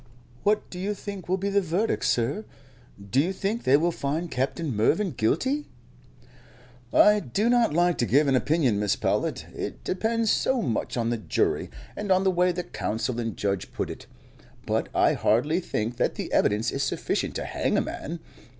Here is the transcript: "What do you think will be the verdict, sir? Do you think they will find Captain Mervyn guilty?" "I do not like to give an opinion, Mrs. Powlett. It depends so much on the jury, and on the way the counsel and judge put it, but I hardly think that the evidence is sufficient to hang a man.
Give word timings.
"What 0.41 0.67
do 0.71 0.79
you 0.79 0.95
think 0.95 1.29
will 1.29 1.37
be 1.37 1.51
the 1.51 1.61
verdict, 1.61 2.05
sir? 2.05 2.43
Do 3.11 3.19
you 3.21 3.31
think 3.31 3.61
they 3.65 3.77
will 3.77 3.91
find 3.91 4.31
Captain 4.31 4.75
Mervyn 4.75 5.11
guilty?" 5.11 5.67
"I 6.91 7.19
do 7.19 7.51
not 7.51 7.75
like 7.75 7.99
to 7.99 8.07
give 8.07 8.27
an 8.27 8.35
opinion, 8.35 8.79
Mrs. 8.79 8.99
Powlett. 8.99 9.45
It 9.55 9.83
depends 9.83 10.31
so 10.31 10.59
much 10.63 10.97
on 10.97 11.11
the 11.11 11.17
jury, 11.19 11.69
and 11.95 12.11
on 12.11 12.23
the 12.23 12.31
way 12.31 12.51
the 12.51 12.63
counsel 12.63 13.19
and 13.19 13.37
judge 13.37 13.71
put 13.73 13.91
it, 13.91 14.07
but 14.65 14.89
I 14.95 15.13
hardly 15.13 15.59
think 15.59 15.97
that 15.97 16.15
the 16.15 16.33
evidence 16.33 16.71
is 16.71 16.81
sufficient 16.81 17.35
to 17.35 17.45
hang 17.45 17.77
a 17.77 17.81
man. 17.81 18.21